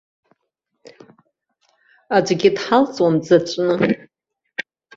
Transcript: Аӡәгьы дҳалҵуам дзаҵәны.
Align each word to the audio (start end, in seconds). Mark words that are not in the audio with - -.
Аӡәгьы 2.15 2.49
дҳалҵуам 2.55 3.15
дзаҵәны. 3.21 3.73